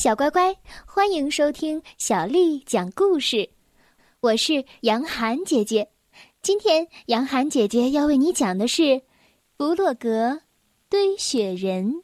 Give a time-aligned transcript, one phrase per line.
[0.00, 0.56] 小乖乖，
[0.86, 3.50] 欢迎收听小丽讲故事。
[4.20, 5.90] 我是杨涵姐姐，
[6.40, 8.82] 今天杨涵姐姐要为你讲的是
[9.58, 10.40] 《弗洛格
[10.88, 12.02] 堆雪人》。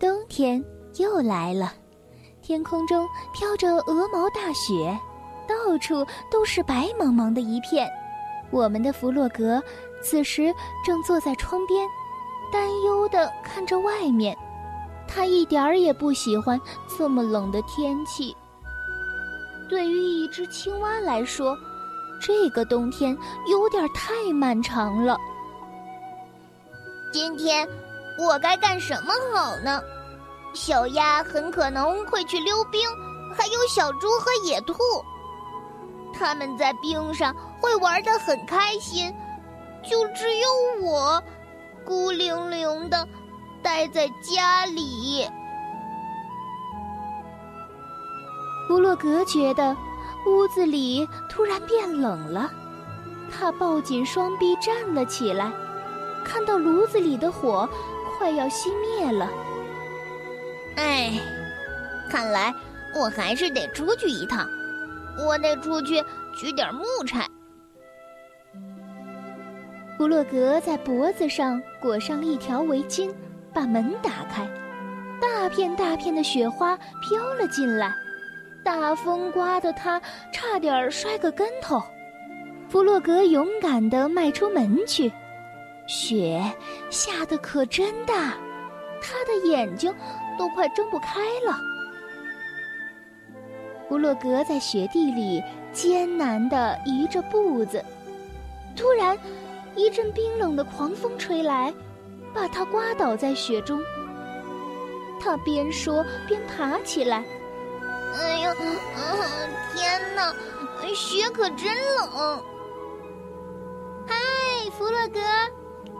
[0.00, 0.64] 冬天
[0.96, 1.72] 又来了，
[2.42, 4.98] 天空中飘着鹅毛大雪，
[5.46, 7.88] 到处都是白茫茫的一片。
[8.50, 9.62] 我们的弗洛格
[10.02, 10.52] 此时
[10.84, 11.88] 正坐在窗边，
[12.50, 14.36] 担忧的看着外面。
[15.08, 16.60] 他一点儿也不喜欢
[16.98, 18.36] 这么冷的天气。
[19.68, 21.56] 对于一只青蛙来说，
[22.20, 23.16] 这个冬天
[23.50, 25.16] 有点太漫长了。
[27.12, 27.66] 今天
[28.18, 29.82] 我该干什么好呢？
[30.54, 32.80] 小鸭很可能会去溜冰，
[33.36, 34.74] 还有小猪和野兔，
[36.14, 39.14] 他们在冰上会玩得很开心，
[39.82, 40.48] 就只有
[40.82, 41.22] 我，
[41.84, 43.06] 孤零零的。
[43.66, 45.26] 待在家里，
[48.68, 49.76] 弗洛格觉得
[50.24, 52.48] 屋子里突然变冷了，
[53.28, 55.50] 他抱紧双臂站了起来，
[56.24, 57.68] 看到炉子里的火
[58.16, 59.28] 快要熄灭了。
[60.76, 61.20] 哎，
[62.08, 62.54] 看来
[62.94, 64.48] 我还是得出去一趟，
[65.18, 66.00] 我得出去
[66.36, 67.28] 取点木柴。
[69.98, 73.12] 弗洛格在脖子上裹上了一条围巾。
[73.56, 74.46] 把门打开，
[75.18, 77.90] 大片大片的雪花飘了进来，
[78.62, 79.98] 大风刮得他
[80.30, 81.82] 差点摔个跟头。
[82.68, 85.10] 弗洛格勇敢地迈出门去，
[85.86, 86.38] 雪
[86.90, 88.34] 下得可真大，
[89.00, 89.90] 他的眼睛
[90.38, 91.58] 都快睁不开了。
[93.88, 97.82] 弗洛格在雪地里艰难地移着步子，
[98.76, 99.16] 突然，
[99.74, 101.72] 一阵冰冷的狂风吹来。
[102.36, 103.82] 把他刮倒在雪中。
[105.18, 107.24] 他边说边爬起来。
[108.14, 108.54] 哎呀，
[109.74, 110.32] 天哪，
[110.94, 112.42] 雪可真冷！
[114.06, 114.14] 嗨，
[114.70, 115.20] 弗洛格，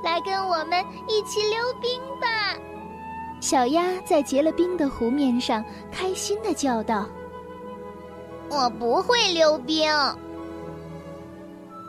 [0.04, 2.54] 来跟我们一起溜冰吧！
[3.40, 7.06] 小鸭在结了冰的湖面上开心的叫道
[8.48, 9.90] ：“我不会溜冰。”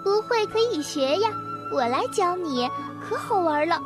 [0.04, 1.30] 不会可以学呀，
[1.74, 2.70] 我来教你，
[3.02, 3.82] 可好玩了。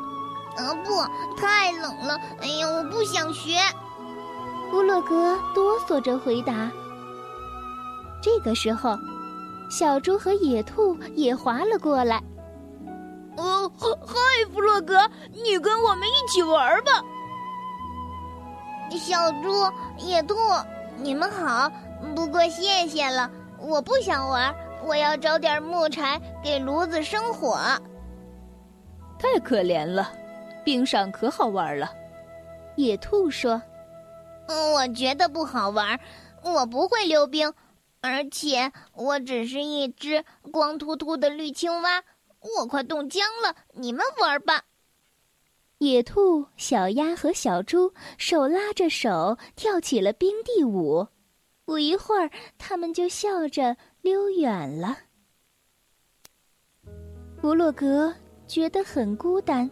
[0.57, 1.01] 嗯，不，
[1.39, 2.17] 太冷了。
[2.41, 3.57] 哎呀，我不想学。
[4.69, 6.71] 弗洛格哆嗦着回答。
[8.21, 8.97] 这个时候，
[9.69, 12.21] 小猪和野兔也滑了过来。
[13.37, 14.15] 哦，嗨，
[14.53, 14.99] 弗洛格，
[15.43, 16.91] 你跟我们一起玩吧。
[18.91, 19.49] 小猪、
[19.97, 20.35] 野兔，
[20.97, 21.71] 你们好。
[22.15, 23.29] 不过谢谢了，
[23.59, 24.53] 我不想玩，
[24.83, 27.57] 我要找点木柴给炉子生火。
[29.17, 30.11] 太可怜了。
[30.63, 31.91] 冰上可好玩了，
[32.75, 33.61] 野兔说
[34.47, 35.99] ：“我觉得不好玩，
[36.43, 37.53] 我不会溜冰，
[38.01, 42.03] 而且我只是一只光秃秃的绿青蛙，
[42.57, 43.55] 我快冻僵了。
[43.73, 44.63] 你们玩吧。”
[45.79, 51.07] 野兔、小鸭和小猪手拉着手跳起了冰地舞，
[51.65, 52.29] 不一会儿，
[52.59, 54.95] 他们就笑着溜远了。
[57.41, 58.13] 弗洛格
[58.45, 59.67] 觉得很孤单。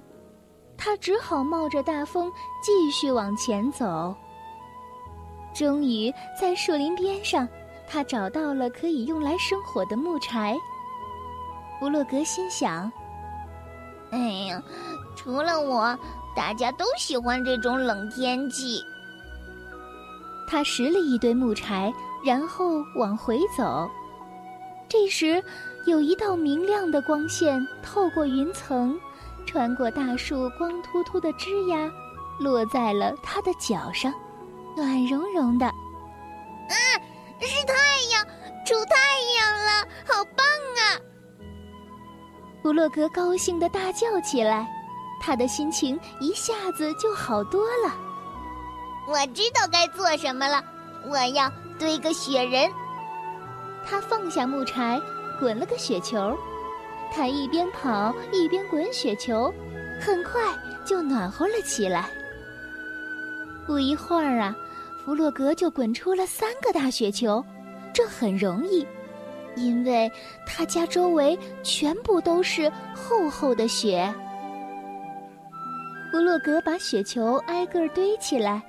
[0.79, 2.31] 他只好冒着大风
[2.63, 4.15] 继续往前走。
[5.53, 7.45] 终于在树林边上，
[7.85, 10.55] 他找到了可以用来生火的木柴。
[11.79, 12.89] 弗洛格心想
[14.11, 14.63] ：“哎呀，
[15.17, 15.97] 除了我，
[16.33, 18.81] 大家都喜欢这种冷天气。”
[20.47, 23.89] 他拾了一堆木柴，然后往回走。
[24.87, 25.43] 这时，
[25.85, 28.97] 有一道明亮的光线透过云层。
[29.49, 31.91] 穿过大树光秃秃的枝桠，
[32.39, 34.13] 落在了他的脚上，
[34.77, 35.65] 暖融融的。
[35.65, 36.75] 啊，
[37.41, 37.73] 是太
[38.11, 38.23] 阳，
[38.63, 38.95] 出太
[39.39, 40.45] 阳了，好棒
[40.77, 41.01] 啊！
[42.61, 44.67] 弗洛格高兴的大叫起来，
[45.19, 47.91] 他的心情一下子就好多了。
[49.07, 50.63] 我知道该做什么了，
[51.07, 52.71] 我要堆个雪人。
[53.83, 55.01] 他放下木柴，
[55.39, 56.37] 滚了个雪球。
[57.11, 59.53] 他一边跑一边滚雪球，
[59.99, 60.41] 很快
[60.85, 62.09] 就暖和了起来。
[63.65, 64.55] 不一会儿啊，
[65.03, 67.43] 弗洛格就滚出了三个大雪球，
[67.93, 68.85] 这很容易，
[69.55, 70.11] 因为
[70.45, 74.11] 他家周围全部都是厚厚的雪。
[76.11, 78.61] 弗洛格把雪球挨个堆起来，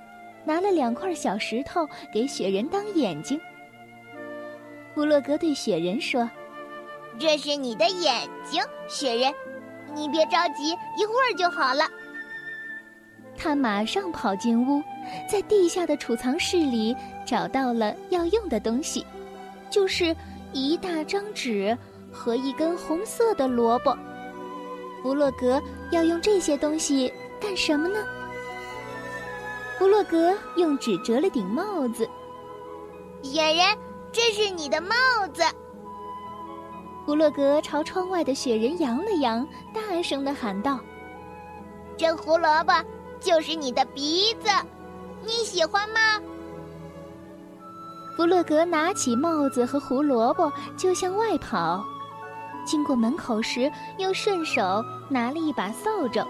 [0.45, 3.41] 拿了两块小石头给雪人当眼睛。
[4.95, 6.29] 弗洛格对雪人说。
[7.21, 9.31] 这是你的眼睛，雪人，
[9.95, 11.85] 你别着急，一会儿就好了。
[13.37, 14.83] 他马上跑进屋，
[15.31, 16.97] 在地下的储藏室里
[17.27, 19.05] 找到了要用的东西，
[19.69, 20.17] 就是
[20.55, 21.77] 一大张纸
[22.11, 23.95] 和一根红色的萝卜。
[25.03, 28.03] 弗洛格要用这些东西干什么呢？
[29.79, 32.09] 弗洛格用纸折了顶帽子。
[33.23, 33.77] 雪人，
[34.11, 34.95] 这是你的帽
[35.35, 35.43] 子。
[37.05, 40.79] 弗洛格朝窗外的雪人扬了扬，大声的喊道
[41.97, 42.73] ：“这胡萝卜
[43.21, 44.49] 就是你的鼻子，
[45.25, 46.01] 你喜欢吗？”
[48.17, 51.83] 弗洛格拿起帽子和胡萝卜就向外跑，
[52.67, 56.25] 经过门口时，又顺手拿了一把扫帚。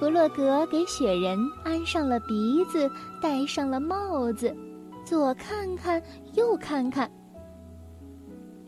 [0.00, 2.90] 弗洛格给雪人安上了鼻子，
[3.20, 4.56] 戴上了帽子，
[5.04, 6.02] 左看看，
[6.34, 7.10] 右看看。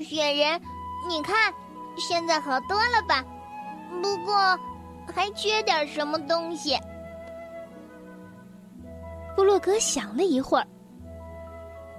[0.01, 0.61] 雪人，
[1.09, 1.53] 你看，
[1.97, 3.25] 现在好多了吧？
[4.03, 4.35] 不过
[5.13, 6.77] 还缺点什么东西。
[9.37, 10.67] 弗洛格想了一会儿，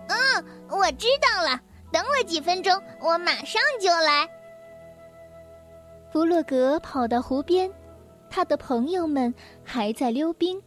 [0.08, 1.60] 嗯，我知道了。
[1.92, 4.28] 等我几分钟，我马上就来。
[6.12, 7.70] 弗洛格跑到湖边，
[8.30, 9.34] 他的朋友们
[9.64, 10.62] 还在溜冰。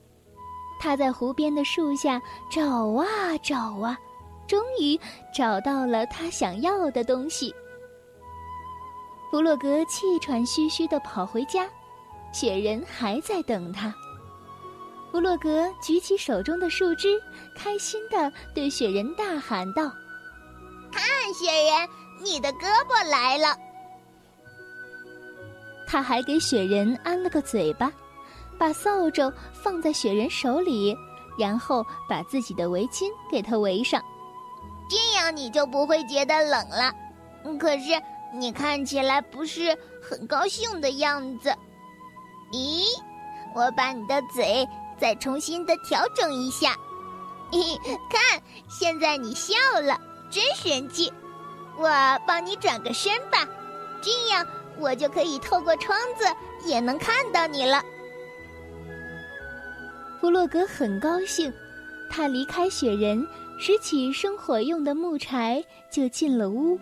[0.79, 2.21] 他在湖边的树下
[2.51, 3.07] 找啊
[3.43, 3.99] 找啊。
[4.47, 4.99] 终于
[5.35, 7.55] 找到了他想要的东西。
[9.31, 11.69] 弗洛格气喘吁吁地跑回家，
[12.33, 13.93] 雪人还在等他。
[15.11, 17.21] 弗洛格举起手中的树枝，
[17.57, 19.91] 开心地对雪人大喊道
[20.93, 21.03] ：“看，
[21.35, 21.89] 雪人，
[22.21, 23.57] 你的胳膊来了！”
[25.87, 27.93] 他还给雪人安了个嘴巴，
[28.59, 30.97] 把扫帚放在雪人手里，
[31.39, 34.03] 然后把自己的围巾给他围上。
[35.25, 36.93] 那你就不会觉得冷了。
[37.59, 37.99] 可是
[38.31, 41.49] 你看起来不是很高兴的样子。
[42.53, 42.85] 咦，
[43.55, 44.69] 我把你的嘴
[45.01, 46.77] 再重新的调整一下。
[47.51, 47.59] 嘿，
[48.11, 48.39] 看，
[48.69, 49.99] 现在你笑了，
[50.31, 51.11] 真神气。
[51.79, 51.89] 我
[52.27, 53.49] 帮你转个身吧，
[54.03, 54.47] 这样
[54.79, 56.27] 我就可以透过窗子
[56.69, 57.83] 也能看到你了。
[60.21, 61.51] 弗洛格很高兴，
[62.11, 63.27] 他离开雪人。
[63.59, 66.79] 拾起生火用的木柴，就进了屋。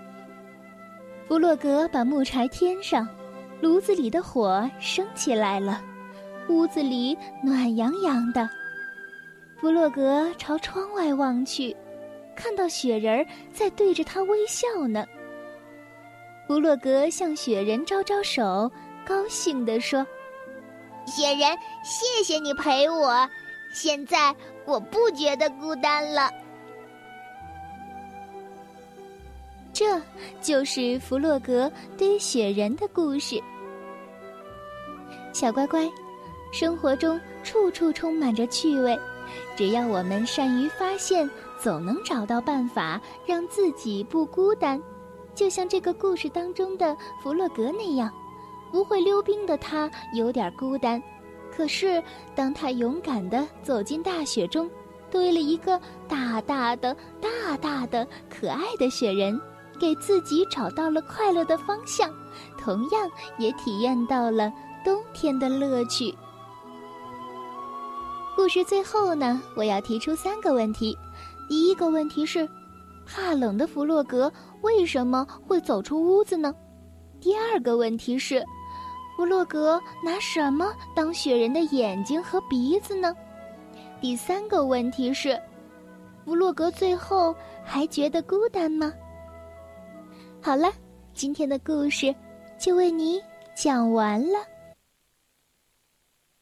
[1.28, 3.08] 弗洛格把木柴添上，
[3.60, 5.80] 炉子里的火升起来了，
[6.48, 8.48] 屋子里暖洋洋的。
[9.60, 11.74] 弗洛格朝窗外望去，
[12.34, 15.06] 看到雪人儿在对着他微笑呢。
[16.48, 18.70] 弗洛格向雪人招招手，
[19.06, 20.04] 高兴地说
[21.06, 23.26] ：“雪人，谢谢你陪我，
[23.72, 24.34] 现在
[24.66, 26.28] 我不觉得孤单了。”
[29.82, 30.00] 这
[30.40, 31.69] 就是弗洛格
[31.99, 33.43] 堆雪人的故事。
[35.32, 35.90] 小乖乖，
[36.52, 38.96] 生活中处处充满着趣味，
[39.56, 44.81] 只要我们善于发现，总能找到办法让自己不孤单。
[45.34, 48.08] 就像这个故事当中的弗洛格那样，
[48.70, 51.02] 不会溜冰的他有点孤单，
[51.50, 52.00] 可是
[52.37, 54.70] 当他勇敢地走进大雪中，
[55.11, 59.37] 堆了一个大大的、大大的、可爱的雪人。
[59.82, 62.08] 给自己找到了快乐的方向，
[62.56, 64.52] 同样也体验到了
[64.84, 66.14] 冬天的乐趣。
[68.37, 70.96] 故事最后呢，我要提出三个问题：
[71.48, 72.48] 第一个问题是，
[73.05, 76.55] 怕冷的弗洛格为什么会走出屋子呢？
[77.20, 78.41] 第二个问题是，
[79.17, 83.12] 弗洛格拿什么当雪人的眼睛和鼻子呢？
[84.01, 85.36] 第三个问题是，
[86.24, 87.34] 弗洛格最后
[87.65, 88.93] 还觉得孤单吗？
[90.44, 90.72] 好了，
[91.15, 92.13] 今天的故事
[92.58, 93.22] 就为你
[93.55, 94.41] 讲完了。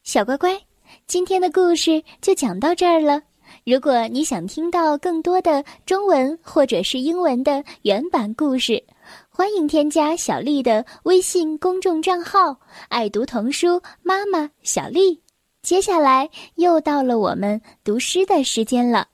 [0.02, 0.59] 小乖乖，
[1.07, 3.21] 今天的故事就讲到这儿了。
[3.66, 8.83] 如果你想听到更多的中文或者是英文的原版故事，
[9.28, 15.21] 欢迎添加小丽的微信公众账号“爱读童书妈妈小丽”。
[15.61, 19.07] 接下来又到了我们读诗的时间了。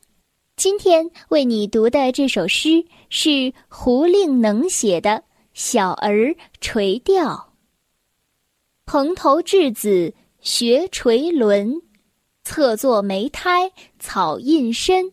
[0.57, 5.11] 今天为你读的这首诗是胡令能写的
[5.53, 7.27] 《小儿垂钓》。
[8.87, 11.83] 蓬头稚子学垂纶，
[12.43, 15.13] 侧坐莓苔草映身。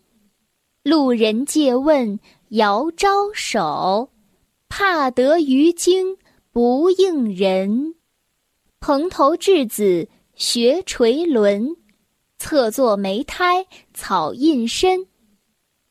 [0.81, 2.21] 路人借问
[2.51, 4.11] 遥招手，
[4.69, 6.17] 怕得鱼惊
[6.53, 7.95] 不应人。
[8.79, 11.75] 蓬头稚子学垂纶，
[12.37, 15.05] 侧坐莓苔草映身。